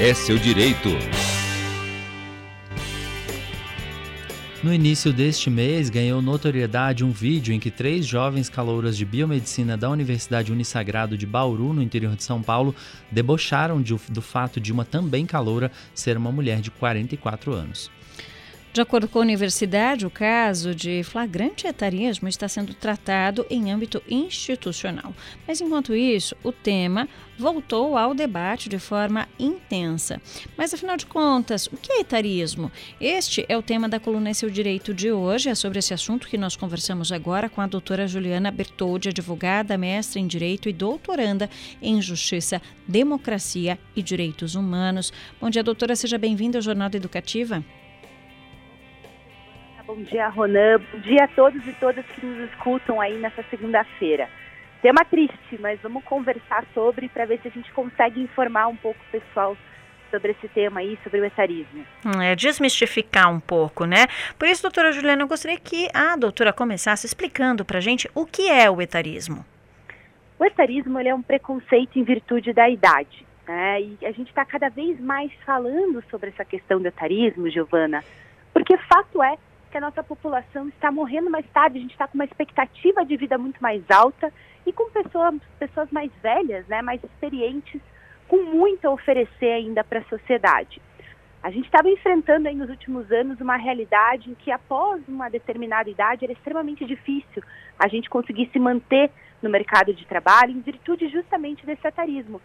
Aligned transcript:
É 0.00 0.14
seu 0.14 0.38
direito. 0.38 0.88
No 4.62 4.72
início 4.72 5.12
deste 5.12 5.50
mês, 5.50 5.90
ganhou 5.90 6.22
notoriedade 6.22 7.04
um 7.04 7.10
vídeo 7.10 7.52
em 7.52 7.60
que 7.60 7.70
três 7.70 8.06
jovens 8.06 8.48
calouras 8.48 8.96
de 8.96 9.04
biomedicina 9.04 9.76
da 9.76 9.90
Universidade 9.90 10.50
Unisagrado 10.50 11.16
de 11.18 11.26
Bauru, 11.26 11.74
no 11.74 11.82
interior 11.82 12.16
de 12.16 12.24
São 12.24 12.40
Paulo, 12.40 12.74
debocharam 13.10 13.82
de, 13.82 13.94
do 14.08 14.22
fato 14.22 14.58
de 14.58 14.72
uma 14.72 14.84
também 14.84 15.26
caloura 15.26 15.70
ser 15.94 16.16
uma 16.16 16.32
mulher 16.32 16.60
de 16.60 16.70
44 16.70 17.52
anos. 17.52 17.90
De 18.72 18.80
acordo 18.80 19.06
com 19.06 19.18
a 19.18 19.22
universidade, 19.22 20.06
o 20.06 20.10
caso 20.10 20.74
de 20.74 21.02
flagrante 21.02 21.66
etarismo 21.66 22.26
está 22.26 22.48
sendo 22.48 22.72
tratado 22.72 23.44
em 23.50 23.70
âmbito 23.70 24.02
institucional. 24.08 25.14
Mas 25.46 25.60
enquanto 25.60 25.94
isso, 25.94 26.34
o 26.42 26.50
tema 26.50 27.06
voltou 27.38 27.98
ao 27.98 28.14
debate 28.14 28.70
de 28.70 28.78
forma 28.78 29.28
intensa. 29.38 30.22
Mas 30.56 30.72
afinal 30.72 30.96
de 30.96 31.04
contas, 31.04 31.66
o 31.66 31.76
que 31.76 31.92
é 31.92 32.00
etarismo? 32.00 32.72
Este 32.98 33.44
é 33.46 33.58
o 33.58 33.62
tema 33.62 33.90
da 33.90 34.00
coluna 34.00 34.32
Seu 34.32 34.48
Direito 34.48 34.94
de 34.94 35.12
hoje. 35.12 35.50
É 35.50 35.54
sobre 35.54 35.78
esse 35.78 35.92
assunto 35.92 36.26
que 36.26 36.38
nós 36.38 36.56
conversamos 36.56 37.12
agora 37.12 37.50
com 37.50 37.60
a 37.60 37.66
doutora 37.66 38.08
Juliana 38.08 38.50
Bertoldi, 38.50 39.10
advogada, 39.10 39.76
mestre 39.76 40.18
em 40.18 40.26
Direito 40.26 40.70
e 40.70 40.72
doutoranda 40.72 41.50
em 41.82 42.00
Justiça, 42.00 42.62
Democracia 42.88 43.78
e 43.94 44.02
Direitos 44.02 44.54
Humanos. 44.54 45.12
Bom 45.38 45.50
dia, 45.50 45.62
doutora. 45.62 45.94
Seja 45.94 46.16
bem-vinda 46.16 46.56
ao 46.56 46.62
Jornada 46.62 46.96
Educativa. 46.96 47.62
Bom 49.86 50.02
dia, 50.02 50.28
Ronan. 50.28 50.78
Bom 50.92 51.00
dia 51.00 51.24
a 51.24 51.28
todos 51.28 51.66
e 51.66 51.72
todas 51.74 52.04
que 52.06 52.24
nos 52.24 52.50
escutam 52.50 53.00
aí 53.00 53.18
nessa 53.18 53.42
segunda-feira. 53.50 54.28
Tema 54.80 55.04
triste, 55.04 55.58
mas 55.58 55.80
vamos 55.80 56.04
conversar 56.04 56.64
sobre 56.72 57.08
para 57.08 57.24
ver 57.24 57.40
se 57.40 57.48
a 57.48 57.50
gente 57.50 57.70
consegue 57.72 58.20
informar 58.20 58.68
um 58.68 58.76
pouco 58.76 58.98
o 59.00 59.10
pessoal 59.10 59.56
sobre 60.10 60.32
esse 60.32 60.46
tema 60.48 60.80
aí, 60.80 60.98
sobre 61.02 61.20
o 61.20 61.24
etarismo. 61.24 61.84
É, 62.22 62.36
desmistificar 62.36 63.32
um 63.32 63.40
pouco, 63.40 63.84
né? 63.84 64.06
Por 64.38 64.46
isso, 64.46 64.62
doutora 64.62 64.92
Juliana, 64.92 65.22
eu 65.22 65.28
gostaria 65.28 65.58
que 65.58 65.88
a 65.92 66.16
doutora 66.16 66.52
começasse 66.52 67.06
explicando 67.06 67.64
para 67.64 67.78
a 67.78 67.80
gente 67.80 68.08
o 68.14 68.24
que 68.24 68.48
é 68.48 68.70
o 68.70 68.80
etarismo. 68.80 69.44
O 70.38 70.44
etarismo 70.44 70.98
é 70.98 71.14
um 71.14 71.22
preconceito 71.22 71.98
em 71.98 72.04
virtude 72.04 72.52
da 72.52 72.68
idade. 72.68 73.26
Né? 73.48 73.80
E 73.80 73.98
a 74.06 74.12
gente 74.12 74.28
está 74.28 74.44
cada 74.44 74.68
vez 74.68 75.00
mais 75.00 75.32
falando 75.44 76.02
sobre 76.10 76.28
essa 76.28 76.44
questão 76.44 76.80
do 76.80 76.86
etarismo, 76.86 77.50
Giovana, 77.50 78.04
porque 78.52 78.76
fato 78.76 79.22
é 79.22 79.36
que 79.72 79.78
a 79.78 79.80
nossa 79.80 80.04
população 80.04 80.68
está 80.68 80.92
morrendo 80.92 81.30
mais 81.30 81.46
tarde, 81.46 81.78
a 81.78 81.80
gente 81.80 81.92
está 81.92 82.06
com 82.06 82.14
uma 82.14 82.26
expectativa 82.26 83.04
de 83.06 83.16
vida 83.16 83.38
muito 83.38 83.60
mais 83.62 83.82
alta 83.90 84.30
e 84.66 84.72
com 84.72 84.90
pessoas, 84.90 85.34
pessoas 85.58 85.90
mais 85.90 86.12
velhas, 86.22 86.66
né, 86.68 86.82
mais 86.82 87.02
experientes, 87.02 87.80
com 88.28 88.36
muito 88.44 88.86
a 88.86 88.90
oferecer 88.90 89.50
ainda 89.50 89.82
para 89.82 90.00
a 90.00 90.04
sociedade. 90.04 90.80
A 91.42 91.50
gente 91.50 91.64
estava 91.64 91.88
enfrentando 91.88 92.48
aí 92.48 92.54
nos 92.54 92.68
últimos 92.68 93.10
anos 93.10 93.40
uma 93.40 93.56
realidade 93.56 94.30
em 94.30 94.34
que 94.34 94.50
após 94.50 95.02
uma 95.08 95.30
determinada 95.30 95.88
idade 95.88 96.24
era 96.24 96.32
extremamente 96.34 96.84
difícil 96.84 97.42
a 97.78 97.88
gente 97.88 98.10
conseguir 98.10 98.50
se 98.52 98.58
manter 98.58 99.10
no 99.40 99.48
mercado 99.48 99.92
de 99.94 100.06
trabalho 100.06 100.52
em 100.52 100.60
virtude 100.60 101.08
justamente 101.08 101.64
desse 101.64 101.84
etarismo, 101.88 102.40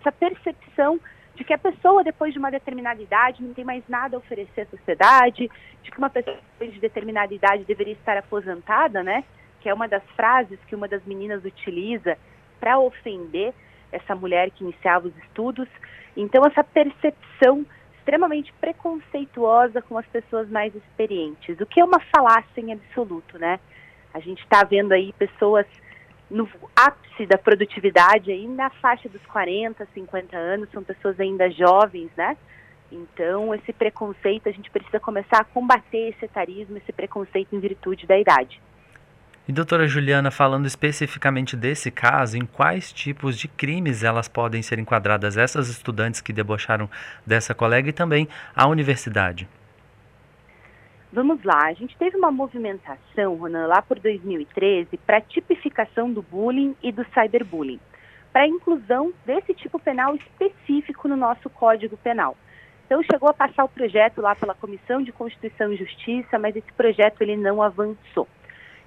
essa 0.00 0.10
percepção 0.10 0.98
de 1.40 1.44
que 1.44 1.54
a 1.54 1.58
pessoa, 1.58 2.04
depois 2.04 2.34
de 2.34 2.38
uma 2.38 2.50
determinada 2.50 3.00
idade, 3.00 3.42
não 3.42 3.54
tem 3.54 3.64
mais 3.64 3.82
nada 3.88 4.14
a 4.14 4.18
oferecer 4.18 4.60
à 4.60 4.66
sociedade, 4.66 5.50
de 5.82 5.90
que 5.90 5.96
uma 5.96 6.10
pessoa 6.10 6.36
depois 6.36 6.74
de 6.74 6.78
determinada 6.78 7.32
idade 7.32 7.64
deveria 7.64 7.94
estar 7.94 8.14
aposentada, 8.18 9.02
né? 9.02 9.24
Que 9.58 9.70
é 9.70 9.72
uma 9.72 9.88
das 9.88 10.02
frases 10.14 10.58
que 10.66 10.74
uma 10.74 10.86
das 10.86 11.02
meninas 11.06 11.42
utiliza 11.42 12.18
para 12.60 12.78
ofender 12.78 13.54
essa 13.90 14.14
mulher 14.14 14.50
que 14.50 14.62
iniciava 14.62 15.08
os 15.08 15.16
estudos. 15.16 15.66
Então, 16.14 16.44
essa 16.44 16.62
percepção 16.62 17.64
extremamente 17.96 18.52
preconceituosa 18.60 19.80
com 19.80 19.96
as 19.96 20.06
pessoas 20.08 20.46
mais 20.50 20.74
experientes, 20.74 21.58
o 21.58 21.64
que 21.64 21.80
é 21.80 21.84
uma 21.84 22.00
falácia 22.14 22.60
em 22.60 22.74
absoluto, 22.74 23.38
né? 23.38 23.58
A 24.12 24.20
gente 24.20 24.42
está 24.42 24.62
vendo 24.62 24.92
aí 24.92 25.10
pessoas 25.14 25.64
no 26.30 26.48
ápice 26.76 27.26
da 27.26 27.36
produtividade 27.36 28.30
aí 28.30 28.46
na 28.46 28.70
faixa 28.70 29.08
dos 29.08 29.20
40, 29.26 29.86
50 29.92 30.36
anos, 30.36 30.70
são 30.70 30.82
pessoas 30.82 31.18
ainda 31.18 31.50
jovens, 31.50 32.10
né? 32.16 32.36
Então, 32.92 33.54
esse 33.54 33.72
preconceito, 33.72 34.48
a 34.48 34.52
gente 34.52 34.70
precisa 34.70 34.98
começar 34.98 35.40
a 35.40 35.44
combater 35.44 36.10
esse 36.10 36.24
etarismo, 36.24 36.76
esse 36.76 36.92
preconceito 36.92 37.54
em 37.54 37.60
virtude 37.60 38.06
da 38.06 38.18
idade. 38.18 38.60
E 39.46 39.52
doutora 39.52 39.88
Juliana, 39.88 40.30
falando 40.30 40.66
especificamente 40.66 41.56
desse 41.56 41.90
caso, 41.90 42.36
em 42.36 42.46
quais 42.46 42.92
tipos 42.92 43.36
de 43.38 43.48
crimes 43.48 44.04
elas 44.04 44.28
podem 44.28 44.62
ser 44.62 44.78
enquadradas, 44.78 45.36
essas 45.36 45.68
estudantes 45.68 46.20
que 46.20 46.32
debocharam 46.32 46.88
dessa 47.26 47.54
colega 47.54 47.88
e 47.88 47.92
também 47.92 48.28
a 48.54 48.66
universidade? 48.68 49.48
Vamos 51.12 51.42
lá, 51.42 51.66
a 51.66 51.72
gente 51.72 51.96
teve 51.98 52.16
uma 52.16 52.30
movimentação, 52.30 53.34
Ronan, 53.34 53.66
lá 53.66 53.82
por 53.82 53.98
2013, 53.98 54.96
para 54.98 55.20
tipificação 55.20 56.08
do 56.08 56.22
bullying 56.22 56.76
e 56.80 56.92
do 56.92 57.04
cyberbullying, 57.06 57.80
para 58.32 58.46
inclusão 58.46 59.12
desse 59.26 59.52
tipo 59.54 59.76
penal 59.80 60.14
específico 60.14 61.08
no 61.08 61.16
nosso 61.16 61.50
Código 61.50 61.96
Penal. 61.96 62.36
Então 62.86 63.02
chegou 63.02 63.28
a 63.28 63.34
passar 63.34 63.64
o 63.64 63.68
projeto 63.68 64.20
lá 64.20 64.36
pela 64.36 64.54
Comissão 64.54 65.02
de 65.02 65.10
Constituição 65.10 65.72
e 65.72 65.78
Justiça, 65.78 66.38
mas 66.38 66.54
esse 66.54 66.72
projeto 66.74 67.20
ele 67.22 67.36
não 67.36 67.60
avançou. 67.60 68.28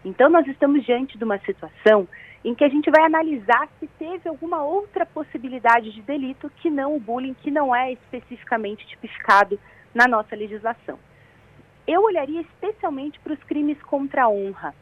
Então 0.06 0.30
nós 0.30 0.48
estamos 0.48 0.86
diante 0.86 1.18
de 1.18 1.26
uma 1.26 1.40
situação 1.40 2.08
em 2.42 2.56
que 2.56 2.64
a 2.64 2.70
gente 2.70 2.90
vai 2.90 3.04
analisar 3.06 3.68
se 3.82 3.88
teve 4.00 4.30
alguma 4.30 4.64
outra 4.64 5.06
possibilidade 5.06 5.92
de 5.92 6.02
delito 6.02 6.50
que 6.56 6.70
não 6.70 6.96
o 6.96 7.02
bullying, 7.02 7.34
que 7.34 7.52
não 7.52 7.76
é 7.76 7.92
especificamente 7.92 8.88
tipificado 8.88 9.60
na 9.94 10.08
nossa 10.08 10.38
legislação 10.38 10.98
eu 11.88 12.02
olharia 12.02 12.42
especialmente 12.42 13.20
para 13.20 13.34
os 13.34 13.44
crimes 13.44 13.82
contra 13.84 14.24
a 14.24 14.30
honra, 14.30 14.74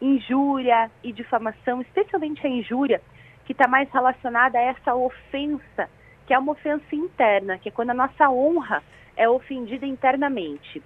injúria 0.00 0.90
e 1.02 1.12
difamação, 1.12 1.80
especialmente 1.80 2.46
a 2.46 2.50
injúria, 2.50 3.00
que 3.44 3.52
está 3.52 3.68
mais 3.68 3.90
relacionada 3.90 4.58
a 4.58 4.62
essa 4.62 4.94
ofensa, 4.94 5.88
que 6.26 6.34
é 6.34 6.38
uma 6.38 6.52
ofensa 6.52 6.94
interna, 6.94 7.58
que 7.58 7.68
é 7.68 7.72
quando 7.72 7.90
a 7.90 7.94
nossa 7.94 8.28
honra 8.30 8.82
é 9.16 9.28
ofendida 9.28 9.86
internamente. 9.86 10.82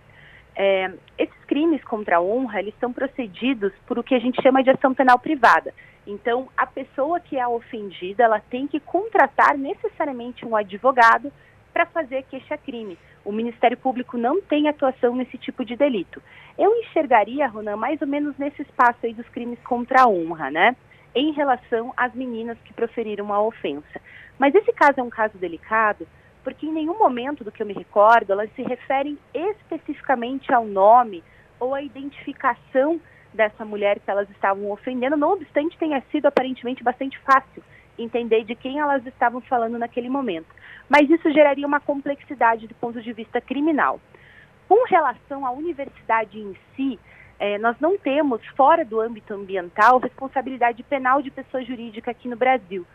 É, 0.54 0.90
esses 1.18 1.44
crimes 1.46 1.84
contra 1.84 2.16
a 2.16 2.20
honra, 2.20 2.60
eles 2.60 2.74
são 2.80 2.92
procedidos 2.92 3.72
por 3.86 3.98
o 3.98 4.02
que 4.02 4.14
a 4.14 4.18
gente 4.18 4.40
chama 4.42 4.62
de 4.62 4.70
ação 4.70 4.94
penal 4.94 5.18
privada. 5.18 5.72
Então, 6.06 6.48
a 6.56 6.66
pessoa 6.66 7.20
que 7.20 7.36
é 7.36 7.46
ofendida, 7.46 8.24
ela 8.24 8.40
tem 8.40 8.66
que 8.66 8.80
contratar 8.80 9.58
necessariamente 9.58 10.46
um 10.46 10.56
advogado 10.56 11.32
para 11.72 11.84
fazer 11.86 12.22
queixa-crime. 12.22 12.96
O 13.26 13.32
Ministério 13.32 13.76
Público 13.76 14.16
não 14.16 14.40
tem 14.40 14.68
atuação 14.68 15.16
nesse 15.16 15.36
tipo 15.36 15.64
de 15.64 15.74
delito. 15.74 16.22
Eu 16.56 16.72
enxergaria, 16.76 17.48
Ronan, 17.48 17.76
mais 17.76 18.00
ou 18.00 18.06
menos 18.06 18.38
nesse 18.38 18.62
espaço 18.62 19.00
aí 19.02 19.12
dos 19.12 19.28
crimes 19.30 19.58
contra 19.64 20.02
a 20.02 20.08
honra, 20.08 20.48
né? 20.48 20.76
Em 21.12 21.32
relação 21.32 21.92
às 21.96 22.14
meninas 22.14 22.56
que 22.64 22.72
proferiram 22.72 23.32
a 23.32 23.42
ofensa. 23.42 24.00
Mas 24.38 24.54
esse 24.54 24.72
caso 24.72 25.00
é 25.00 25.02
um 25.02 25.10
caso 25.10 25.36
delicado, 25.38 26.06
porque 26.44 26.66
em 26.66 26.72
nenhum 26.72 26.96
momento 26.96 27.42
do 27.42 27.50
que 27.50 27.60
eu 27.60 27.66
me 27.66 27.72
recordo 27.72 28.30
elas 28.30 28.48
se 28.54 28.62
referem 28.62 29.18
especificamente 29.34 30.54
ao 30.54 30.64
nome 30.64 31.24
ou 31.58 31.74
à 31.74 31.82
identificação 31.82 33.00
dessa 33.34 33.64
mulher 33.64 33.98
que 33.98 34.08
elas 34.08 34.30
estavam 34.30 34.70
ofendendo, 34.70 35.16
não 35.16 35.32
obstante 35.32 35.76
tenha 35.78 36.00
sido 36.12 36.26
aparentemente 36.26 36.84
bastante 36.84 37.18
fácil 37.18 37.60
entender 37.98 38.44
de 38.44 38.54
quem 38.54 38.78
elas 38.78 39.04
estavam 39.06 39.40
falando 39.40 39.78
naquele 39.78 40.08
momento. 40.08 40.46
Mas 40.88 41.08
isso 41.10 41.32
geraria 41.32 41.66
uma 41.66 41.80
complexidade 41.80 42.66
do 42.66 42.74
ponto 42.74 43.00
de 43.00 43.12
vista 43.12 43.40
criminal. 43.40 44.00
Com 44.68 44.84
relação 44.86 45.46
à 45.46 45.50
universidade 45.50 46.38
em 46.38 46.56
si, 46.74 46.98
eh, 47.38 47.58
nós 47.58 47.76
não 47.80 47.98
temos, 47.98 48.44
fora 48.56 48.84
do 48.84 49.00
âmbito 49.00 49.34
ambiental, 49.34 49.98
responsabilidade 49.98 50.82
penal 50.82 51.22
de 51.22 51.30
pessoa 51.30 51.62
jurídica 51.62 52.10
aqui 52.10 52.28
no 52.28 52.36
Brasil. 52.36 52.86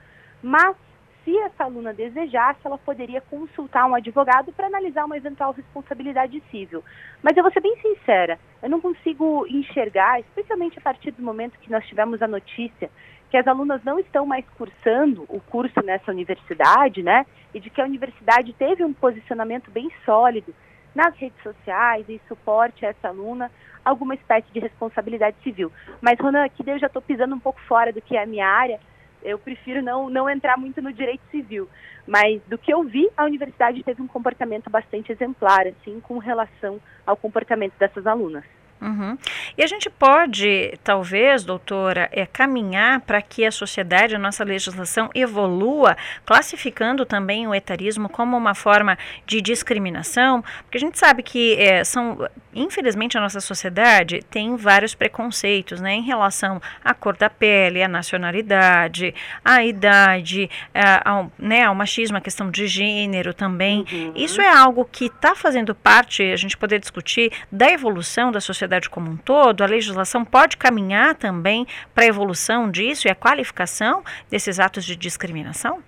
Mas, 0.42 0.76
se 1.24 1.38
essa 1.38 1.66
aluna 1.66 1.94
desejasse, 1.94 2.60
ela 2.66 2.78
poderia 2.78 3.22
consultar 3.22 3.86
um 3.86 3.94
advogado 3.94 4.52
para 4.52 4.68
analisar 4.68 5.06
uma 5.06 5.18
eventual 5.18 5.52
responsabilidade 5.52 6.42
civil. 6.50 6.84
Mas 7.22 7.38
eu 7.38 7.44
vou 7.44 7.52
ser 7.52 7.62
bem 7.62 7.78
sincera, 7.80 8.40
eu 8.62 8.70
não 8.70 8.82
consigo 8.82 9.46
enxergar, 9.48 10.20
especialmente 10.20 10.80
a 10.80 10.82
partir 10.82 11.12
do 11.12 11.22
momento 11.22 11.60
que 11.60 11.72
nós 11.72 11.86
tivemos 11.86 12.22
a 12.22 12.28
notícia 12.28 12.90
que 13.32 13.38
as 13.38 13.48
alunas 13.48 13.82
não 13.86 13.98
estão 13.98 14.26
mais 14.26 14.46
cursando 14.58 15.24
o 15.30 15.40
curso 15.40 15.82
nessa 15.86 16.12
universidade, 16.12 17.02
né? 17.02 17.26
E 17.54 17.62
de 17.62 17.70
que 17.70 17.80
a 17.80 17.86
universidade 17.86 18.52
teve 18.52 18.84
um 18.84 18.92
posicionamento 18.92 19.72
bem 19.72 19.90
sólido 20.04 20.54
nas 20.94 21.16
redes 21.16 21.42
sociais 21.42 22.06
e 22.10 22.20
suporte 22.28 22.86
a 22.86 22.90
essa 22.90 23.08
aluna 23.08 23.50
alguma 23.86 24.16
espécie 24.16 24.52
de 24.52 24.60
responsabilidade 24.60 25.38
civil. 25.44 25.72
Mas, 26.02 26.20
Ronan, 26.20 26.44
aqui 26.44 26.62
eu 26.68 26.78
já 26.78 26.88
estou 26.88 27.02
pisando 27.02 27.34
um 27.34 27.40
pouco 27.40 27.62
fora 27.62 27.94
do 27.94 28.02
que 28.02 28.18
é 28.18 28.24
a 28.24 28.28
minha 28.28 28.46
área, 28.46 28.80
eu 29.24 29.40
prefiro 29.40 29.82
não, 29.82 30.10
não 30.10 30.30
entrar 30.30 30.58
muito 30.58 30.82
no 30.82 30.92
direito 30.92 31.24
civil. 31.32 31.70
Mas 32.06 32.42
do 32.48 32.58
que 32.58 32.74
eu 32.74 32.84
vi, 32.84 33.10
a 33.16 33.24
universidade 33.24 33.82
teve 33.82 34.02
um 34.02 34.08
comportamento 34.08 34.70
bastante 34.70 35.10
exemplar, 35.10 35.68
assim, 35.68 36.02
com 36.02 36.18
relação 36.18 36.82
ao 37.06 37.16
comportamento 37.16 37.74
dessas 37.80 38.06
alunas. 38.06 38.44
Uhum. 38.82 39.16
E 39.56 39.64
a 39.64 39.68
gente 39.68 39.92
pode, 39.92 40.74
talvez, 40.84 41.44
doutora, 41.44 42.10
é, 42.12 42.26
caminhar 42.26 43.02
para 43.02 43.22
que 43.22 43.46
a 43.46 43.52
sociedade, 43.52 44.16
a 44.16 44.20
nossa 44.20 44.44
legislação 44.44 45.08
evolua, 45.14 45.96
classificando 46.26 47.06
também 47.06 47.48
o 47.48 47.54
etarismo 47.54 48.10
como 48.10 48.36
uma 48.36 48.56
forma 48.56 48.98
de 49.26 49.40
discriminação, 49.40 50.44
porque 50.64 50.78
a 50.78 50.80
gente 50.80 50.98
sabe 50.98 51.22
que 51.22 51.56
é, 51.60 51.84
são, 51.84 52.28
infelizmente, 52.56 53.18
a 53.18 53.22
nossa 53.22 53.40
sociedade 53.40 54.22
tem 54.32 54.56
vários 54.56 54.96
preconceitos, 54.96 55.80
né, 55.80 55.94
em 55.94 56.02
relação 56.02 56.60
à 56.84 56.94
cor 56.94 57.16
da 57.16 57.30
pele, 57.30 57.84
à 57.84 57.88
nacionalidade, 57.88 59.14
à 59.46 59.64
idade, 59.64 60.50
é, 60.74 60.82
ao, 61.06 61.32
né, 61.38 61.66
ao 61.66 61.76
machismo, 61.76 62.18
à 62.18 62.22
questão 62.22 62.50
de 62.50 62.66
gênero 62.66 63.32
também. 63.32 63.86
Uhum. 63.92 64.14
Isso 64.16 64.42
é 64.42 64.50
algo 64.50 64.90
que 64.92 65.06
está 65.06 65.36
fazendo 65.36 65.76
parte, 65.76 66.24
a 66.24 66.36
gente 66.36 66.58
poder 66.58 66.80
discutir, 66.80 67.32
da 67.52 67.70
evolução 67.72 68.32
da 68.32 68.42
sociedade 68.42 68.71
sociedade 68.72 68.90
como 68.90 69.12
um 69.12 69.18
todo, 69.18 69.64
a 69.64 69.68
legislação 69.68 70.24
pode 70.24 70.56
caminhar 70.56 71.16
também 71.16 71.68
para 71.94 72.06
a 72.06 72.08
evolução 72.08 72.72
disso 72.72 73.08
e 73.08 73.12
a 73.12 73.16
qualificação 73.16 74.04
desses 74.30 74.60
atos 74.60 74.86
de 74.86 74.96
discriminação? 74.96 75.84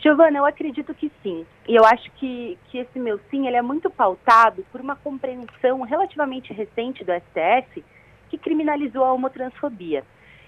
Giovana, 0.00 0.38
eu 0.38 0.46
acredito 0.46 0.94
que 0.94 1.12
sim. 1.22 1.46
E 1.68 1.76
eu 1.76 1.84
acho 1.84 2.10
que, 2.12 2.58
que 2.70 2.78
esse 2.78 2.98
meu 2.98 3.20
sim 3.30 3.46
ele 3.46 3.56
é 3.56 3.62
muito 3.62 3.90
pautado 3.90 4.64
por 4.72 4.80
uma 4.80 4.96
compreensão 4.96 5.82
relativamente 5.82 6.52
recente 6.52 7.04
do 7.04 7.12
STF 7.12 7.84
que 8.30 8.38
criminalizou 8.38 9.04
a 9.04 9.12
homotransfobia. 9.12 10.02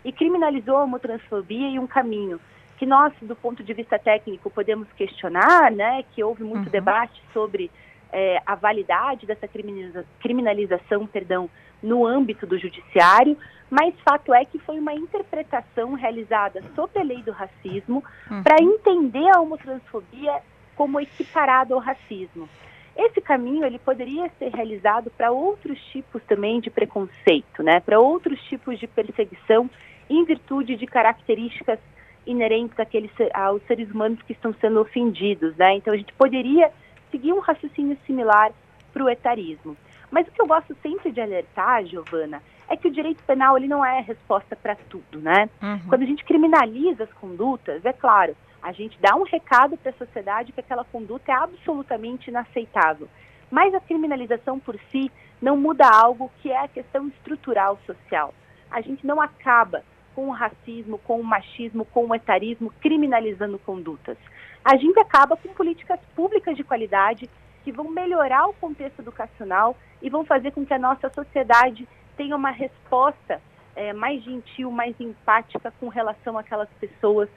E 0.05 0.11
criminalizou 0.11 0.77
a 0.77 0.85
homotransfobia 0.85 1.69
em 1.69 1.79
um 1.79 1.87
caminho 1.87 2.41
que 2.79 2.87
nós, 2.87 3.13
do 3.23 3.37
ponto 3.37 3.63
de 3.63 3.73
vista 3.75 3.99
técnico, 3.99 4.51
podemos 4.51 4.89
questionar, 4.95 5.71
né, 5.71 6.03
que 6.13 6.25
houve 6.25 6.43
muito 6.43 6.67
uhum. 6.67 6.73
debate 6.73 7.23
sobre 7.33 7.71
é, 8.13 8.41
a 8.45 8.55
validade 8.55 9.27
dessa 9.27 9.49
criminaliza 9.49 10.05
criminalização 10.21 11.07
perdão, 11.07 11.49
no 11.83 12.07
âmbito 12.07 12.47
do 12.47 12.59
judiciário, 12.59 13.37
mas 13.69 13.95
fato 14.05 14.33
é 14.33 14.45
que 14.45 14.59
foi 14.59 14.79
uma 14.79 14.95
interpretação 14.95 15.95
realizada 15.95 16.63
sobre 16.75 17.01
a 17.01 17.03
lei 17.03 17.23
do 17.23 17.33
racismo 17.33 18.05
uhum. 18.31 18.43
para 18.43 18.63
entender 18.63 19.29
a 19.35 19.41
homotransfobia 19.41 20.41
como 20.77 21.01
equiparada 21.01 21.75
ao 21.75 21.81
racismo. 21.81 22.49
Esse 22.95 23.21
caminho 23.21 23.65
ele 23.65 23.79
poderia 23.79 24.31
ser 24.39 24.55
realizado 24.55 25.11
para 25.11 25.31
outros 25.31 25.83
tipos 25.87 26.23
também 26.25 26.61
de 26.61 26.71
preconceito, 26.71 27.63
né? 27.63 27.81
Para 27.81 27.99
outros 27.99 28.39
tipos 28.43 28.79
de 28.79 28.87
perseguição 28.87 29.69
em 30.11 30.25
virtude 30.25 30.77
de 30.77 30.87
características 30.87 31.79
inerentes 32.27 32.79
àqueles, 32.79 33.11
aos 33.33 33.63
seres 33.63 33.91
humanos 33.91 34.21
que 34.23 34.33
estão 34.33 34.55
sendo 34.61 34.81
ofendidos, 34.81 35.57
né? 35.57 35.75
Então 35.77 35.95
a 35.95 35.97
gente 35.97 36.13
poderia 36.13 36.71
seguir 37.13 37.33
um 37.33 37.39
raciocínio 37.39 37.97
similar 38.05 38.51
para 38.93 39.05
o 39.05 39.09
etarismo. 39.09 39.77
Mas 40.11 40.27
o 40.27 40.33
que 40.33 40.43
eu 40.43 40.47
gosto 40.47 40.77
sempre 40.83 41.13
de 41.13 41.21
alertar, 41.21 41.85
Giovana, 41.87 42.43
é 42.69 42.77
que 42.77 42.89
o 42.89 42.91
direito 42.91 43.23
penal 43.25 43.57
ele 43.57 43.69
não 43.69 43.85
é 43.85 43.99
a 43.99 44.03
resposta 44.03 44.57
para 44.57 44.75
tudo, 44.75 45.21
né? 45.21 45.49
Uhum. 45.63 45.81
Quando 45.89 46.03
a 46.03 46.07
gente 46.07 46.25
criminaliza 46.25 47.05
as 47.05 47.13
condutas, 47.13 47.85
é 47.85 47.93
claro, 47.93 48.35
a 48.63 48.73
gente 48.73 48.99
dá 49.01 49.15
um 49.15 49.25
recado 49.25 49.77
para 49.77 49.91
a 49.91 49.95
sociedade 49.95 50.53
que 50.53 50.61
aquela 50.61 50.85
conduta 50.85 51.31
é 51.31 51.35
absolutamente 51.35 52.31
inaceitável. 52.31 53.09
Mas 53.51 53.75
a 53.75 53.81
criminalização 53.81 54.59
por 54.59 54.79
si 54.91 55.11
não 55.41 55.57
muda 55.57 55.87
algo 55.87 56.31
que 56.41 56.51
é 56.51 56.59
a 56.59 56.69
questão 56.69 57.09
estrutural 57.09 57.79
social. 57.87 58.33
A 58.71 58.81
gente 58.81 59.07
não 59.07 59.21
acaba 59.21 59.83
com 60.15 60.29
o 60.29 60.33
racismo, 60.33 60.99
com 60.99 61.21
o 61.21 61.25
machismo, 61.25 61.85
com 61.85 62.07
o 62.07 62.15
etarismo, 62.15 62.73
criminalizando 62.81 63.59
condutas. 63.59 64.17
A 64.65 64.77
gente 64.77 64.99
acaba 65.01 65.37
com 65.37 65.49
políticas 65.53 65.99
públicas 66.15 66.42
qualidade 66.73 67.29
que 67.63 67.71
vão 67.71 67.91
melhorar 67.91 68.47
o 68.49 68.55
contexto 68.55 69.01
educacional 69.01 69.77
e 70.01 70.09
vão 70.09 70.25
fazer 70.25 70.53
com 70.53 70.65
que 70.65 70.73
a 70.73 70.79
nossa 70.79 71.11
sociedade 71.11 71.87
tenha 72.17 72.35
uma 72.35 72.51
resposta 72.51 73.41
é, 73.77 73.93
mais 73.93 74.25
gentil, 74.25 74.71
mais 74.71 74.99
empática 74.99 75.71
com 75.79 75.89
relação 75.89 76.39
àquelas 76.39 76.69
pessoas 76.81 77.29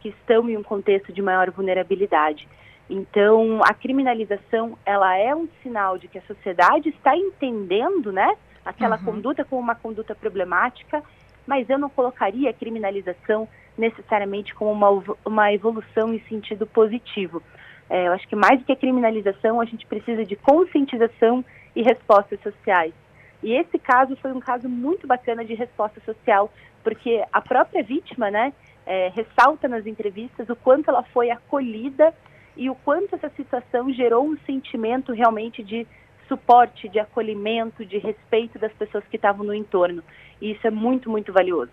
que 0.00 0.08
estão 0.08 0.50
em 0.50 0.56
um 0.56 0.62
contexto 0.62 1.12
de 1.12 1.22
maior 1.22 1.50
vulnerabilidade. 1.52 2.48
Então, 2.88 3.60
a 3.64 3.72
criminalização, 3.72 4.76
ela 4.84 5.16
é 5.16 5.32
um 5.34 5.48
sinal 5.62 5.96
de 5.96 6.08
que 6.08 6.18
a 6.18 6.22
sociedade 6.22 6.88
está 6.88 7.16
entendendo, 7.16 8.10
né, 8.10 8.36
aquela 8.64 8.96
uhum. 8.96 9.04
conduta 9.04 9.44
como 9.44 9.62
uma 9.62 9.76
conduta 9.76 10.14
problemática 10.14 11.02
mas 11.50 11.68
eu 11.68 11.78
não 11.78 11.90
colocaria 11.90 12.50
a 12.50 12.54
criminalização 12.54 13.48
necessariamente 13.76 14.54
como 14.54 14.70
uma, 14.70 15.16
uma 15.24 15.52
evolução 15.52 16.14
em 16.14 16.20
sentido 16.28 16.64
positivo. 16.64 17.42
É, 17.90 18.06
eu 18.06 18.12
acho 18.12 18.26
que 18.28 18.36
mais 18.36 18.60
do 18.60 18.64
que 18.64 18.72
a 18.72 18.76
criminalização, 18.76 19.60
a 19.60 19.64
gente 19.64 19.84
precisa 19.84 20.24
de 20.24 20.36
conscientização 20.36 21.44
e 21.74 21.82
respostas 21.82 22.40
sociais. 22.40 22.94
E 23.42 23.52
esse 23.52 23.80
caso 23.80 24.16
foi 24.16 24.32
um 24.32 24.38
caso 24.38 24.68
muito 24.68 25.08
bacana 25.08 25.44
de 25.44 25.54
resposta 25.54 26.00
social, 26.00 26.52
porque 26.84 27.24
a 27.32 27.40
própria 27.40 27.82
vítima, 27.82 28.30
né, 28.30 28.52
é, 28.86 29.08
ressalta 29.08 29.66
nas 29.66 29.86
entrevistas 29.86 30.48
o 30.48 30.54
quanto 30.54 30.88
ela 30.88 31.02
foi 31.02 31.30
acolhida 31.30 32.14
e 32.56 32.70
o 32.70 32.76
quanto 32.76 33.16
essa 33.16 33.28
situação 33.30 33.92
gerou 33.92 34.24
um 34.24 34.38
sentimento 34.46 35.12
realmente 35.12 35.62
de 35.62 35.84
suporte, 36.28 36.88
de 36.88 37.00
acolhimento, 37.00 37.84
de 37.84 37.98
respeito 37.98 38.56
das 38.56 38.72
pessoas 38.74 39.02
que 39.10 39.16
estavam 39.16 39.44
no 39.44 39.52
entorno. 39.52 40.02
E 40.40 40.52
isso 40.52 40.64
é 40.64 40.70
muito, 40.70 41.10
muito 41.10 41.32
valioso. 41.32 41.72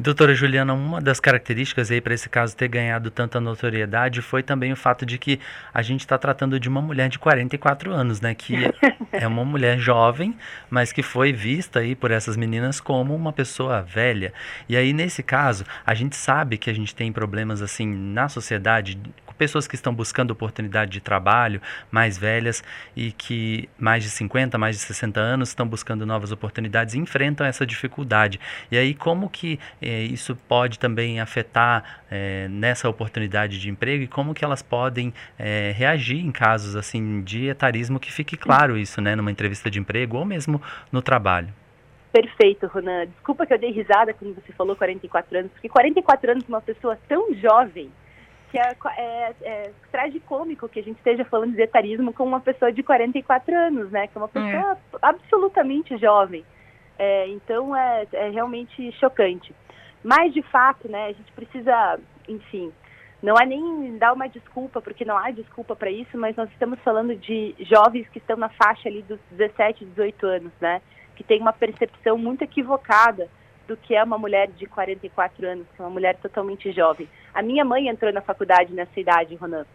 Doutora 0.00 0.32
Juliana, 0.32 0.74
uma 0.74 1.00
das 1.00 1.18
características 1.18 1.90
aí 1.90 2.00
para 2.00 2.14
esse 2.14 2.28
caso 2.28 2.56
ter 2.56 2.68
ganhado 2.68 3.10
tanta 3.10 3.40
notoriedade 3.40 4.22
foi 4.22 4.44
também 4.44 4.72
o 4.72 4.76
fato 4.76 5.04
de 5.04 5.18
que 5.18 5.40
a 5.74 5.82
gente 5.82 6.00
está 6.00 6.16
tratando 6.16 6.60
de 6.60 6.68
uma 6.68 6.80
mulher 6.80 7.08
de 7.08 7.18
44 7.18 7.92
anos, 7.92 8.20
né? 8.20 8.32
Que 8.32 8.54
é 9.10 9.26
uma 9.26 9.44
mulher 9.44 9.76
jovem, 9.76 10.36
mas 10.70 10.92
que 10.92 11.02
foi 11.02 11.32
vista 11.32 11.80
aí 11.80 11.96
por 11.96 12.12
essas 12.12 12.36
meninas 12.36 12.80
como 12.80 13.12
uma 13.12 13.32
pessoa 13.32 13.82
velha. 13.82 14.32
E 14.68 14.76
aí, 14.76 14.92
nesse 14.92 15.20
caso, 15.20 15.64
a 15.84 15.94
gente 15.94 16.14
sabe 16.14 16.58
que 16.58 16.70
a 16.70 16.74
gente 16.74 16.94
tem 16.94 17.12
problemas 17.12 17.60
assim 17.60 17.92
na 17.92 18.28
sociedade 18.28 18.96
pessoas 19.38 19.66
que 19.68 19.76
estão 19.76 19.94
buscando 19.94 20.32
oportunidade 20.32 20.90
de 20.90 21.00
trabalho, 21.00 21.62
mais 21.90 22.18
velhas 22.18 22.62
e 22.96 23.12
que 23.12 23.68
mais 23.78 24.02
de 24.02 24.10
50, 24.10 24.58
mais 24.58 24.76
de 24.76 24.82
60 24.82 25.20
anos 25.20 25.50
estão 25.50 25.66
buscando 25.66 26.04
novas 26.04 26.32
oportunidades 26.32 26.94
e 26.94 26.98
enfrentam 26.98 27.46
essa 27.46 27.64
dificuldade. 27.64 28.40
E 28.70 28.76
aí 28.76 28.92
como 28.92 29.30
que 29.30 29.58
eh, 29.80 30.02
isso 30.02 30.36
pode 30.48 30.78
também 30.78 31.20
afetar 31.20 32.02
eh, 32.10 32.48
nessa 32.50 32.88
oportunidade 32.88 33.58
de 33.58 33.70
emprego 33.70 34.02
e 34.02 34.08
como 34.08 34.34
que 34.34 34.44
elas 34.44 34.62
podem 34.62 35.14
eh, 35.38 35.72
reagir 35.76 36.18
em 36.18 36.32
casos 36.32 36.74
assim 36.74 37.22
de 37.22 37.46
etarismo 37.46 38.00
que 38.00 38.12
fique 38.12 38.36
claro 38.36 38.76
isso, 38.76 39.00
né, 39.00 39.14
numa 39.14 39.30
entrevista 39.30 39.70
de 39.70 39.78
emprego 39.78 40.16
ou 40.16 40.24
mesmo 40.24 40.60
no 40.90 41.00
trabalho. 41.00 41.48
Perfeito, 42.12 42.66
Ronan. 42.66 43.06
Desculpa 43.06 43.46
que 43.46 43.52
eu 43.52 43.58
dei 43.58 43.70
risada 43.70 44.14
quando 44.14 44.34
você 44.34 44.52
falou 44.52 44.74
44 44.74 45.38
anos, 45.38 45.52
porque 45.52 45.68
44 45.68 46.32
anos 46.32 46.44
uma 46.48 46.60
pessoa 46.60 46.98
tão 47.06 47.34
jovem 47.34 47.90
que 48.50 48.58
é, 48.58 48.76
é, 48.96 49.34
é 49.42 49.70
tragicômico 49.90 50.68
que 50.68 50.80
a 50.80 50.82
gente 50.82 50.96
esteja 50.96 51.24
falando 51.24 51.54
de 51.54 51.62
etarismo 51.62 52.12
com 52.12 52.24
uma 52.24 52.40
pessoa 52.40 52.72
de 52.72 52.82
44 52.82 53.54
anos, 53.54 53.90
né? 53.90 54.06
Que 54.06 54.16
é 54.16 54.20
uma 54.20 54.28
pessoa 54.28 54.72
é. 54.72 54.98
absolutamente 55.02 55.96
jovem. 55.98 56.44
É, 56.98 57.28
então 57.28 57.76
é, 57.76 58.06
é 58.12 58.30
realmente 58.30 58.90
chocante. 58.92 59.54
Mas, 60.02 60.32
de 60.32 60.42
fato, 60.42 60.88
né, 60.88 61.06
a 61.06 61.12
gente 61.12 61.32
precisa, 61.32 61.98
enfim, 62.28 62.72
não 63.22 63.34
é 63.34 63.44
nem 63.44 63.98
dar 63.98 64.12
uma 64.12 64.28
desculpa, 64.28 64.80
porque 64.80 65.04
não 65.04 65.16
há 65.16 65.30
desculpa 65.30 65.74
para 65.74 65.90
isso, 65.90 66.16
mas 66.16 66.36
nós 66.36 66.50
estamos 66.50 66.78
falando 66.80 67.14
de 67.16 67.54
jovens 67.60 68.08
que 68.08 68.18
estão 68.18 68.36
na 68.36 68.48
faixa 68.48 68.88
ali 68.88 69.02
dos 69.02 69.18
17, 69.32 69.84
18 69.84 70.26
anos, 70.26 70.52
né? 70.60 70.80
Que 71.16 71.24
tem 71.24 71.40
uma 71.40 71.52
percepção 71.52 72.16
muito 72.16 72.42
equivocada 72.42 73.28
do 73.68 73.76
que 73.76 73.94
é 73.94 74.02
uma 74.02 74.18
mulher 74.18 74.48
de 74.48 74.66
44 74.66 75.46
anos, 75.46 75.66
que 75.76 75.80
é 75.80 75.84
uma 75.84 75.90
mulher 75.90 76.16
totalmente 76.16 76.72
jovem. 76.72 77.06
A 77.34 77.42
minha 77.42 77.64
mãe 77.64 77.88
entrou 77.88 78.10
na 78.12 78.22
faculdade 78.22 78.72
nessa 78.72 78.98
idade, 78.98 79.36
Ronan, 79.36 79.66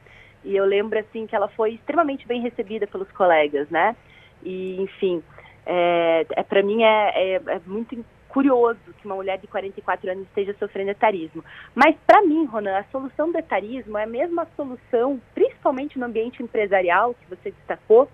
e 0.43 0.55
eu 0.55 0.65
lembro 0.65 0.99
assim 0.99 1.27
que 1.27 1.35
ela 1.35 1.47
foi 1.47 1.75
extremamente 1.75 2.27
bem 2.27 2.41
recebida 2.41 2.87
pelos 2.87 3.09
colegas, 3.11 3.69
né? 3.69 3.95
E 4.41 4.81
enfim, 4.81 5.23
é, 5.65 6.25
é 6.31 6.43
para 6.43 6.63
mim 6.63 6.83
é, 6.83 7.11
é, 7.15 7.35
é, 7.35 7.61
muito 7.65 8.03
curioso 8.27 8.79
que 8.97 9.05
uma 9.05 9.15
mulher 9.15 9.37
de 9.37 9.45
44 9.45 10.11
anos 10.11 10.23
esteja 10.23 10.55
sofrendo 10.59 10.89
etarismo. 10.89 11.45
Mas 11.75 11.95
para 12.05 12.23
mim, 12.23 12.45
Ronan, 12.45 12.79
a 12.79 12.83
solução 12.85 13.31
do 13.31 13.37
etarismo 13.37 13.95
é 13.97 14.03
a 14.03 14.07
mesma 14.07 14.47
solução, 14.55 15.21
principalmente 15.35 15.99
no 15.99 16.07
ambiente 16.07 16.41
empresarial 16.41 17.13
que 17.13 17.29
você 17.29 17.51
destacou, 17.51 18.09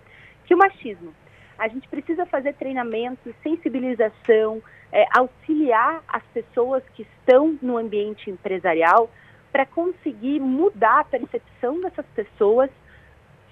que 0.46 0.54
o 0.54 0.58
machismo. 0.58 1.14
A 1.60 1.68
gente 1.68 1.88
precisa 1.90 2.26
fazer 2.26 2.54
treinamento, 2.54 3.36
sensibilização, 3.44 4.64
é, 4.92 5.06
auxiliar 5.18 6.02
as 6.08 6.24
pessoas 6.34 6.82
que 6.96 7.04
estão 7.04 7.60
no 7.62 7.78
ambiente 7.78 8.32
empresarial 8.32 9.10
para 9.52 9.66
conseguir 9.66 10.40
mudar 10.40 11.02
a 11.02 11.04
percepção 11.04 11.82
dessas 11.82 12.06
pessoas 12.16 12.70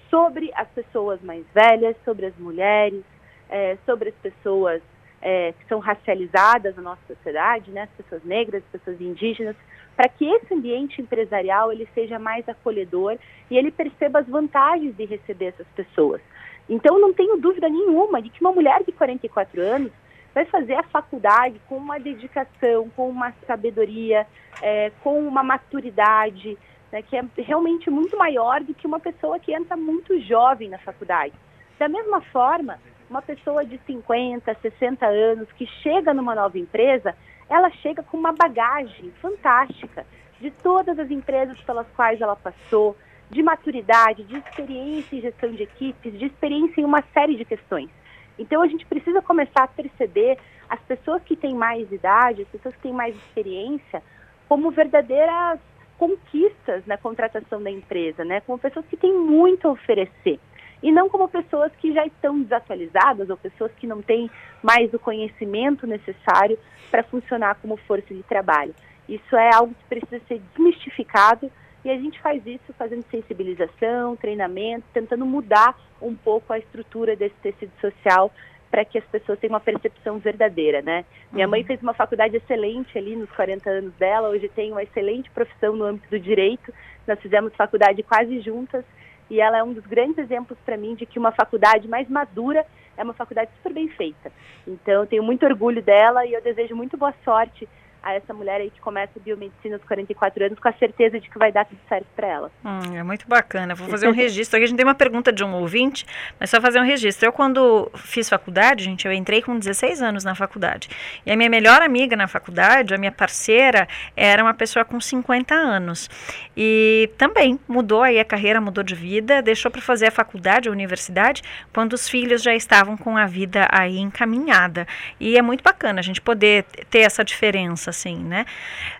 sobre 0.08 0.50
as 0.54 0.66
pessoas 0.68 1.20
mais 1.20 1.44
velhas, 1.54 1.94
sobre 2.02 2.26
as 2.26 2.36
mulheres, 2.38 3.04
é, 3.50 3.76
sobre 3.84 4.08
as 4.08 4.14
pessoas 4.16 4.80
é, 5.20 5.52
que 5.52 5.66
são 5.66 5.78
racializadas 5.78 6.76
na 6.76 6.82
nossa 6.82 7.02
sociedade, 7.06 7.70
né, 7.70 7.82
as 7.82 7.90
pessoas 7.90 8.24
negras, 8.24 8.62
as 8.64 8.80
pessoas 8.80 9.00
indígenas, 9.00 9.56
para 9.96 10.08
que 10.08 10.24
esse 10.24 10.54
ambiente 10.54 11.02
empresarial 11.02 11.72
ele 11.72 11.88
seja 11.92 12.18
mais 12.18 12.48
acolhedor 12.48 13.18
e 13.50 13.58
ele 13.58 13.70
perceba 13.70 14.20
as 14.20 14.26
vantagens 14.26 14.96
de 14.96 15.04
receber 15.04 15.46
essas 15.46 15.66
pessoas. 15.74 16.22
Então, 16.68 16.98
não 16.98 17.12
tenho 17.12 17.38
dúvida 17.38 17.68
nenhuma 17.68 18.20
de 18.20 18.28
que 18.28 18.40
uma 18.40 18.52
mulher 18.52 18.82
de 18.84 18.92
44 18.92 19.60
anos 19.60 19.92
vai 20.34 20.44
fazer 20.44 20.74
a 20.74 20.82
faculdade 20.82 21.60
com 21.68 21.76
uma 21.76 21.98
dedicação, 21.98 22.90
com 22.94 23.08
uma 23.08 23.32
sabedoria, 23.46 24.26
é, 24.62 24.92
com 25.02 25.18
uma 25.26 25.42
maturidade, 25.42 26.58
né, 26.92 27.02
que 27.02 27.16
é 27.16 27.24
realmente 27.38 27.90
muito 27.90 28.16
maior 28.16 28.60
do 28.62 28.74
que 28.74 28.86
uma 28.86 29.00
pessoa 29.00 29.38
que 29.38 29.52
entra 29.52 29.76
muito 29.76 30.20
jovem 30.20 30.68
na 30.68 30.78
faculdade. 30.78 31.34
Da 31.78 31.88
mesma 31.88 32.20
forma, 32.20 32.78
uma 33.08 33.22
pessoa 33.22 33.64
de 33.64 33.78
50, 33.86 34.54
60 34.60 35.06
anos 35.06 35.50
que 35.52 35.66
chega 35.82 36.12
numa 36.12 36.34
nova 36.34 36.58
empresa, 36.58 37.14
ela 37.48 37.70
chega 37.70 38.02
com 38.02 38.16
uma 38.16 38.32
bagagem 38.32 39.10
fantástica 39.22 40.06
de 40.40 40.50
todas 40.50 40.98
as 40.98 41.10
empresas 41.10 41.60
pelas 41.62 41.86
quais 41.96 42.20
ela 42.20 42.36
passou, 42.36 42.96
de 43.30 43.42
maturidade, 43.42 44.24
de 44.24 44.36
experiência 44.36 45.16
em 45.16 45.20
gestão 45.20 45.50
de 45.50 45.62
equipes, 45.62 46.18
de 46.18 46.26
experiência 46.26 46.80
em 46.80 46.84
uma 46.84 47.02
série 47.12 47.36
de 47.36 47.44
questões. 47.44 47.90
Então 48.38 48.62
a 48.62 48.66
gente 48.66 48.86
precisa 48.86 49.20
começar 49.20 49.64
a 49.64 49.68
perceber 49.68 50.38
as 50.68 50.80
pessoas 50.80 51.22
que 51.22 51.36
têm 51.36 51.54
mais 51.54 51.90
idade, 51.90 52.42
as 52.42 52.48
pessoas 52.48 52.74
que 52.76 52.82
têm 52.82 52.92
mais 52.92 53.14
experiência, 53.16 54.02
como 54.48 54.70
verdadeiras 54.70 55.58
conquistas 55.98 56.86
na 56.86 56.96
contratação 56.96 57.62
da 57.62 57.70
empresa, 57.70 58.24
né? 58.24 58.40
Como 58.42 58.58
pessoas 58.58 58.86
que 58.86 58.96
têm 58.96 59.12
muito 59.12 59.66
a 59.66 59.72
oferecer 59.72 60.38
e 60.82 60.92
não 60.92 61.08
como 61.08 61.28
pessoas 61.28 61.72
que 61.76 61.92
já 61.92 62.06
estão 62.06 62.40
desatualizadas 62.40 63.28
ou 63.28 63.36
pessoas 63.36 63.72
que 63.72 63.86
não 63.86 64.00
têm 64.00 64.30
mais 64.62 64.92
o 64.94 64.98
conhecimento 64.98 65.86
necessário 65.86 66.58
para 66.90 67.02
funcionar 67.02 67.56
como 67.56 67.76
força 67.76 68.14
de 68.14 68.22
trabalho. 68.22 68.74
Isso 69.08 69.36
é 69.36 69.52
algo 69.52 69.74
que 69.74 69.84
precisa 69.88 70.20
ser 70.28 70.40
desmistificado 70.54 71.50
e 71.84 71.90
a 71.90 71.96
gente 71.96 72.20
faz 72.20 72.44
isso 72.46 72.72
fazendo 72.76 73.04
sensibilização, 73.10 74.16
treinamento, 74.16 74.84
tentando 74.92 75.24
mudar 75.24 75.78
um 76.00 76.14
pouco 76.14 76.52
a 76.52 76.58
estrutura 76.58 77.16
desse 77.16 77.34
tecido 77.36 77.72
social 77.80 78.32
para 78.70 78.84
que 78.84 78.98
as 78.98 79.04
pessoas 79.04 79.38
tenham 79.38 79.54
uma 79.54 79.60
percepção 79.60 80.18
verdadeira, 80.18 80.82
né? 80.82 81.04
Minha 81.32 81.46
uhum. 81.46 81.52
mãe 81.52 81.64
fez 81.64 81.80
uma 81.82 81.94
faculdade 81.94 82.36
excelente 82.36 82.98
ali 82.98 83.16
nos 83.16 83.30
40 83.30 83.70
anos 83.70 83.94
dela, 83.94 84.28
hoje 84.28 84.48
tem 84.48 84.72
uma 84.72 84.82
excelente 84.82 85.30
profissão 85.30 85.74
no 85.74 85.84
âmbito 85.84 86.08
do 86.10 86.20
direito. 86.20 86.72
Nós 87.06 87.18
fizemos 87.20 87.54
faculdade 87.54 88.02
quase 88.02 88.40
juntas 88.40 88.84
e 89.30 89.40
ela 89.40 89.58
é 89.58 89.62
um 89.62 89.72
dos 89.72 89.86
grandes 89.86 90.18
exemplos 90.18 90.58
para 90.64 90.76
mim 90.76 90.94
de 90.94 91.06
que 91.06 91.18
uma 91.18 91.32
faculdade 91.32 91.88
mais 91.88 92.08
madura 92.08 92.66
é 92.96 93.02
uma 93.02 93.14
faculdade 93.14 93.50
super 93.56 93.72
bem 93.72 93.88
feita. 93.88 94.30
Então, 94.66 95.02
eu 95.02 95.06
tenho 95.06 95.22
muito 95.22 95.46
orgulho 95.46 95.82
dela 95.82 96.26
e 96.26 96.34
eu 96.34 96.42
desejo 96.42 96.74
muito 96.74 96.96
boa 96.96 97.14
sorte 97.24 97.66
a 98.08 98.14
essa 98.14 98.32
mulher 98.32 98.60
aí 98.60 98.70
que 98.70 98.80
começa 98.80 99.12
biomedicina 99.20 99.76
aos 99.76 99.84
44 99.84 100.46
anos 100.46 100.58
com 100.58 100.68
a 100.68 100.72
certeza 100.72 101.20
de 101.20 101.28
que 101.28 101.38
vai 101.38 101.52
dar 101.52 101.64
tudo 101.66 101.78
certo 101.88 102.06
para 102.16 102.26
ela. 102.26 102.50
Hum, 102.64 102.96
é 102.96 103.02
muito 103.02 103.28
bacana. 103.28 103.74
Vou 103.74 103.88
fazer 103.88 104.08
um 104.08 104.12
registro. 104.16 104.56
Aqui 104.56 104.64
a 104.64 104.66
gente 104.68 104.76
tem 104.76 104.86
uma 104.86 104.94
pergunta 104.94 105.32
de 105.32 105.44
um 105.44 105.54
ouvinte, 105.54 106.06
mas 106.40 106.50
só 106.50 106.60
fazer 106.60 106.80
um 106.80 106.84
registro. 106.84 107.26
Eu, 107.28 107.32
quando 107.32 107.90
fiz 107.96 108.28
faculdade, 108.28 108.84
gente, 108.84 109.06
eu 109.06 109.12
entrei 109.12 109.42
com 109.42 109.58
16 109.58 110.00
anos 110.00 110.24
na 110.24 110.34
faculdade. 110.34 110.88
E 111.26 111.30
a 111.30 111.36
minha 111.36 111.50
melhor 111.50 111.82
amiga 111.82 112.16
na 112.16 112.26
faculdade, 112.26 112.94
a 112.94 112.98
minha 112.98 113.12
parceira, 113.12 113.86
era 114.16 114.42
uma 114.42 114.54
pessoa 114.54 114.84
com 114.84 115.00
50 115.00 115.54
anos. 115.54 116.08
E 116.56 117.10
também 117.18 117.60
mudou 117.68 118.02
aí 118.02 118.18
a 118.18 118.24
carreira, 118.24 118.60
mudou 118.60 118.82
de 118.82 118.94
vida, 118.94 119.42
deixou 119.42 119.70
para 119.70 119.82
fazer 119.82 120.06
a 120.06 120.10
faculdade, 120.10 120.68
a 120.68 120.72
universidade, 120.72 121.42
quando 121.72 121.92
os 121.92 122.08
filhos 122.08 122.42
já 122.42 122.54
estavam 122.54 122.96
com 122.96 123.16
a 123.16 123.26
vida 123.26 123.68
aí 123.70 123.98
encaminhada. 123.98 124.86
E 125.20 125.36
é 125.36 125.42
muito 125.42 125.62
bacana 125.62 126.00
a 126.00 126.02
gente 126.02 126.20
poder 126.20 126.64
ter 126.88 127.00
essa 127.00 127.22
diferença 127.22 127.90
assim, 127.98 128.16
né? 128.16 128.46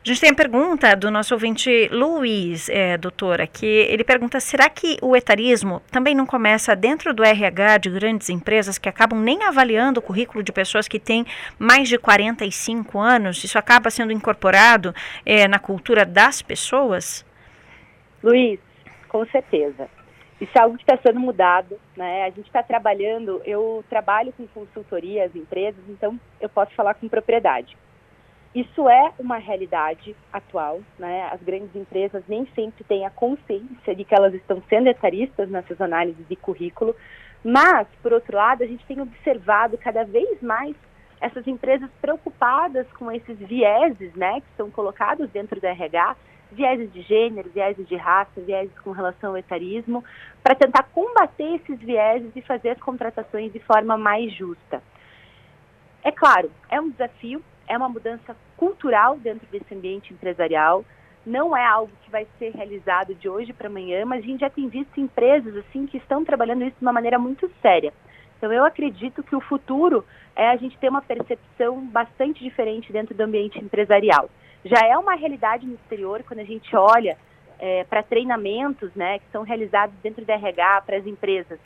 A 0.05 0.09
gente 0.09 0.21
tem 0.21 0.31
a 0.31 0.35
pergunta 0.35 0.97
do 0.97 1.11
nosso 1.11 1.33
ouvinte 1.35 1.89
Luiz, 1.93 2.69
é, 2.69 2.99
doutora, 2.99 3.47
que 3.47 3.67
ele 3.67 4.03
pergunta: 4.03 4.41
será 4.41 4.69
que 4.69 4.99
o 5.01 5.15
etarismo 5.15 5.81
também 5.91 6.15
não 6.15 6.27
começa 6.27 6.75
dentro 6.75 7.15
do 7.15 7.23
RH 7.23 7.79
de 7.79 7.91
grandes 7.91 8.29
empresas 8.29 8.77
que 8.77 8.89
acabam 8.89 9.21
nem 9.21 9.45
avaliando 9.45 10.01
o 10.01 10.03
currículo 10.03 10.43
de 10.43 10.53
pessoas 10.53 10.89
que 10.89 10.99
têm 10.99 11.25
mais 11.59 11.89
de 11.89 11.97
45 11.97 12.99
anos? 12.99 13.43
Isso 13.45 13.59
acaba 13.59 13.91
sendo 13.91 14.13
incorporado 14.13 14.95
é, 15.25 15.47
na 15.47 15.59
cultura 15.59 16.05
das 16.05 16.43
pessoas? 16.43 17.25
Luiz, 18.23 18.59
com 19.09 19.25
certeza. 19.27 19.89
Isso 20.41 20.57
é 20.57 20.61
algo 20.61 20.77
que 20.77 20.85
está 20.85 20.97
sendo 20.97 21.19
mudado, 21.19 21.79
né? 21.97 22.25
A 22.25 22.31
gente 22.31 22.47
está 22.47 22.63
trabalhando, 22.63 23.43
eu 23.45 23.85
trabalho 23.91 24.33
com 24.37 24.47
consultoria 24.47 25.25
às 25.25 25.35
empresas, 25.35 25.83
então 25.89 26.19
eu 26.41 26.49
posso 26.49 26.73
falar 26.75 26.95
com 26.95 27.09
propriedade. 27.09 27.77
Isso 28.55 28.89
é 28.89 29.13
uma 29.19 29.37
realidade 29.37 30.17
atual, 30.33 30.81
né? 30.99 31.29
As 31.33 31.41
grandes 31.43 31.75
empresas 31.77 32.23
nem 32.27 32.47
sempre 32.55 32.83
têm 32.85 33.05
a 33.05 33.11
consciência 33.11 33.95
de 33.95 34.05
que 34.05 34.15
elas 34.15 34.33
estão 34.35 34.63
sendo 34.69 34.89
etaristas 34.89 35.51
nessas 35.51 35.81
análises 35.81 36.27
de 36.27 36.35
currículo, 36.35 36.97
mas, 37.45 37.87
por 38.03 38.13
outro 38.13 38.37
lado, 38.37 38.65
a 38.65 38.67
gente 38.67 38.85
tem 38.87 39.01
observado 39.01 39.79
cada 39.79 40.05
vez 40.05 40.41
mais 40.43 40.75
essas 41.21 41.47
empresas 41.47 41.91
preocupadas 42.01 42.87
com 42.93 43.11
esses 43.11 43.39
vieses, 43.39 44.15
né, 44.15 44.41
que 44.41 44.57
são 44.57 44.71
colocados 44.71 45.29
dentro 45.31 45.61
do 45.61 45.67
RH, 45.67 46.17
vieses 46.51 46.93
de 46.93 47.03
gênero, 47.03 47.51
vieses 47.51 47.87
de 47.87 47.97
raça, 47.97 48.41
vieses 48.41 48.77
com 48.81 48.93
relação 48.93 49.31
ao 49.31 49.37
etarismo, 49.37 50.03
para 50.43 50.55
tentar 50.55 50.85
combater 50.95 51.57
esses 51.57 51.79
vieses 51.81 52.31
e 52.35 52.41
fazer 52.41 52.71
as 52.71 52.81
contratações 52.81 53.53
de 53.53 53.59
forma 53.61 53.99
mais 53.99 54.33
justa. 54.33 54.83
É 56.03 56.11
claro, 56.11 56.51
é 56.71 56.81
um 56.81 56.91
desafio, 56.91 57.43
é 57.69 57.77
uma 57.77 57.89
mudança 57.89 58.35
cultural 58.57 59.17
dentro 59.19 59.47
desse 59.49 59.75
ambiente 59.75 60.13
empresarial. 60.13 60.85
Não 61.25 61.57
é 61.57 61.65
algo 61.65 61.93
que 62.03 62.11
vai 62.11 62.27
ser 62.39 62.53
realizado 62.55 63.15
de 63.15 63.29
hoje 63.29 63.53
para 63.53 63.69
amanhã, 63.69 64.05
mas 64.05 64.25
a 64.25 64.27
gente 64.27 64.41
já 64.41 64.51
tem 64.51 64.69
visto 64.69 64.99
empresas 64.99 65.55
assim 65.57 65.87
que 65.87 65.99
estão 65.99 66.25
trabalhando 66.25 66.65
isso 66.65 66.77
de 66.79 66.85
uma 66.85 66.93
maneira 66.93 67.19
muito 67.19 67.51
séria. 67.61 67.93
Então 68.39 68.53
eu 68.53 68.65
acredito 68.65 69.23
que 69.23 69.37
o 69.37 69.41
futuro 69.41 70.05
é 70.35 70.49
a 70.49 70.57
gente 70.57 70.79
ter 70.79 70.89
uma 70.89 71.03
percepção 71.03 71.85
bastante 71.87 72.43
diferente 72.43 72.93
dentro 72.93 73.15
do 73.15 73.21
ambiente 73.21 73.59
empresarial. 73.59 74.31
Já 74.65 74.87
é 74.87 74.97
uma 74.97 75.15
realidade 75.15 75.67
no 75.67 75.75
exterior 75.75 76.23
quando 76.27 76.41
a 76.41 76.45
gente 76.45 76.75
olha 76.75 77.19
é, 77.59 77.85
para 77.85 78.03
treinamentos, 78.03 78.95
né, 78.95 79.19
que 79.19 79.25
são 79.33 79.43
realizados 79.43 79.95
dentro 80.03 80.25
da 80.25 80.35
RH 80.35 80.83
para 80.83 80.97
as 80.97 81.07
empresas 81.07 81.59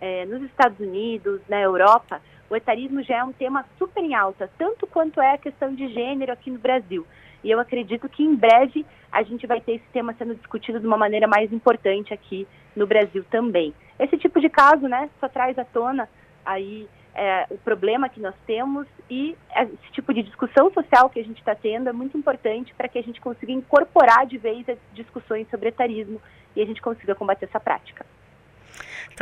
é, 0.00 0.24
nos 0.26 0.42
Estados 0.42 0.78
Unidos, 0.80 1.40
na 1.48 1.60
Europa, 1.60 2.20
o 2.52 2.56
etarismo 2.56 3.02
já 3.02 3.16
é 3.16 3.24
um 3.24 3.32
tema 3.32 3.64
super 3.78 4.04
em 4.04 4.14
alta, 4.14 4.50
tanto 4.58 4.86
quanto 4.86 5.22
é 5.22 5.32
a 5.32 5.38
questão 5.38 5.74
de 5.74 5.88
gênero 5.88 6.30
aqui 6.30 6.50
no 6.50 6.58
Brasil. 6.58 7.06
E 7.42 7.50
eu 7.50 7.58
acredito 7.58 8.10
que 8.10 8.22
em 8.22 8.34
breve 8.34 8.84
a 9.10 9.22
gente 9.22 9.46
vai 9.46 9.58
ter 9.58 9.76
esse 9.76 9.86
tema 9.90 10.14
sendo 10.18 10.34
discutido 10.34 10.78
de 10.78 10.86
uma 10.86 10.98
maneira 10.98 11.26
mais 11.26 11.50
importante 11.50 12.12
aqui 12.12 12.46
no 12.76 12.86
Brasil 12.86 13.24
também. 13.30 13.72
Esse 13.98 14.18
tipo 14.18 14.38
de 14.38 14.50
caso, 14.50 14.86
né, 14.86 15.08
só 15.18 15.30
traz 15.30 15.58
à 15.58 15.64
tona 15.64 16.06
aí 16.44 16.86
é, 17.14 17.46
o 17.48 17.56
problema 17.56 18.10
que 18.10 18.20
nós 18.20 18.34
temos 18.46 18.86
e 19.08 19.34
esse 19.56 19.92
tipo 19.92 20.12
de 20.12 20.22
discussão 20.22 20.70
social 20.74 21.08
que 21.08 21.20
a 21.20 21.24
gente 21.24 21.38
está 21.38 21.54
tendo 21.54 21.88
é 21.88 21.92
muito 21.92 22.18
importante 22.18 22.74
para 22.74 22.86
que 22.86 22.98
a 22.98 23.02
gente 23.02 23.18
consiga 23.18 23.50
incorporar 23.50 24.26
de 24.26 24.36
vez 24.36 24.68
as 24.68 24.78
discussões 24.92 25.48
sobre 25.48 25.70
etarismo 25.70 26.20
e 26.54 26.60
a 26.60 26.66
gente 26.66 26.82
consiga 26.82 27.14
combater 27.14 27.46
essa 27.46 27.58
prática. 27.58 28.04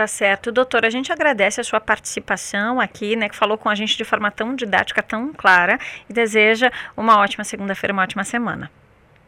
Tá 0.01 0.07
certo. 0.07 0.51
Doutora, 0.51 0.87
a 0.87 0.91
gente 0.91 1.13
agradece 1.13 1.61
a 1.61 1.65
sua 1.65 1.79
participação 1.79 2.81
aqui, 2.81 3.15
né, 3.17 3.29
que 3.29 3.37
falou 3.37 3.59
com 3.59 3.69
a 3.69 3.75
gente 3.75 3.99
de 3.99 4.03
forma 4.03 4.31
tão 4.31 4.55
didática, 4.55 5.03
tão 5.03 5.31
clara, 5.31 5.79
e 6.09 6.13
deseja 6.15 6.73
uma 6.97 7.21
ótima 7.21 7.45
segunda-feira, 7.45 7.93
uma 7.93 8.03
ótima 8.03 8.25
semana. 8.25 8.71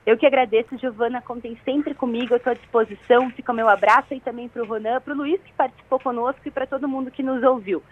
Eu 0.07 0.17
que 0.17 0.25
agradeço, 0.25 0.79
Giovana, 0.79 1.21
contem 1.21 1.59
sempre 1.63 1.93
comigo, 1.93 2.33
eu 2.33 2.39
estou 2.39 2.53
à 2.53 2.55
disposição, 2.55 3.29
fica 3.33 3.53
o 3.53 3.55
meu 3.55 3.69
abraço 3.69 4.15
aí 4.15 4.21
também 4.21 4.49
para 4.49 4.63
o 4.63 4.67
Ronan, 4.67 4.99
para 5.03 5.13
o 5.13 5.17
Luiz 5.19 5.39
que 5.43 5.53
participou 5.53 6.01
conosco 6.01 6.41
e 6.47 6.51
para 6.51 6.67
todo 6.67 6.89
mundo 6.89 7.11
que 7.11 7.23
nos 7.23 7.43
ouviu. 7.43 7.83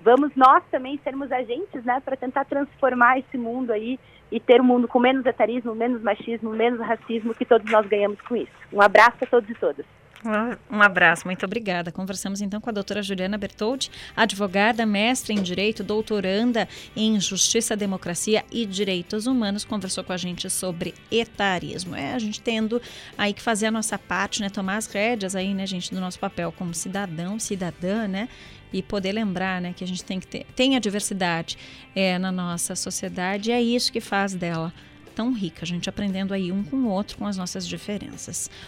Vamos 0.00 0.34
nós 0.34 0.64
também 0.70 0.98
sermos 1.04 1.30
agentes, 1.30 1.84
né, 1.84 2.00
para 2.02 2.16
tentar 2.16 2.46
transformar 2.46 3.18
esse 3.18 3.36
mundo 3.36 3.70
aí 3.70 4.00
e 4.32 4.40
ter 4.40 4.62
um 4.62 4.64
mundo 4.64 4.88
com 4.88 4.98
menos 4.98 5.26
etarismo, 5.26 5.74
menos 5.74 6.00
machismo, 6.00 6.48
menos 6.52 6.80
racismo, 6.80 7.34
que 7.34 7.44
todos 7.44 7.70
nós 7.70 7.86
ganhamos 7.86 8.18
com 8.22 8.34
isso. 8.34 8.52
Um 8.72 8.80
abraço 8.80 9.18
a 9.20 9.26
todos 9.26 9.50
e 9.50 9.54
todas. 9.56 9.84
Um 10.22 10.82
abraço, 10.82 11.26
muito 11.26 11.46
obrigada. 11.46 11.90
Conversamos 11.90 12.42
então 12.42 12.60
com 12.60 12.68
a 12.68 12.72
doutora 12.72 13.02
Juliana 13.02 13.38
Bertoldi, 13.38 13.90
advogada, 14.14 14.84
mestre 14.84 15.32
em 15.32 15.42
Direito, 15.42 15.82
doutoranda 15.82 16.68
em 16.94 17.18
Justiça, 17.18 17.74
Democracia 17.74 18.44
e 18.52 18.66
Direitos 18.66 19.26
Humanos. 19.26 19.64
Conversou 19.64 20.04
com 20.04 20.12
a 20.12 20.18
gente 20.18 20.50
sobre 20.50 20.94
etarismo. 21.10 21.94
É 21.96 22.12
a 22.12 22.18
gente 22.18 22.40
tendo 22.42 22.82
aí 23.16 23.32
que 23.32 23.40
fazer 23.40 23.66
a 23.66 23.70
nossa 23.70 23.98
parte, 23.98 24.42
né? 24.42 24.50
Tomar 24.50 24.76
as 24.76 24.86
rédeas 24.86 25.34
aí, 25.34 25.54
né, 25.54 25.66
gente, 25.66 25.92
do 25.92 26.00
nosso 26.00 26.18
papel 26.18 26.52
como 26.52 26.74
cidadão, 26.74 27.38
cidadã, 27.38 28.06
né? 28.06 28.28
E 28.72 28.82
poder 28.82 29.12
lembrar, 29.12 29.60
né, 29.60 29.74
que 29.76 29.82
a 29.82 29.86
gente 29.86 30.04
tem 30.04 30.20
que 30.20 30.26
ter 30.26 30.46
tem 30.54 30.76
a 30.76 30.78
diversidade 30.78 31.58
é, 31.94 32.18
na 32.18 32.30
nossa 32.30 32.76
sociedade 32.76 33.50
e 33.50 33.52
é 33.52 33.60
isso 33.60 33.90
que 33.90 34.00
faz 34.00 34.32
dela 34.32 34.72
tão 35.14 35.32
rica, 35.32 35.60
a 35.62 35.66
gente 35.66 35.88
aprendendo 35.88 36.32
aí 36.32 36.50
um 36.52 36.62
com 36.62 36.76
o 36.76 36.88
outro 36.88 37.18
com 37.18 37.26
as 37.26 37.36
nossas 37.36 37.66
diferenças. 37.66 38.50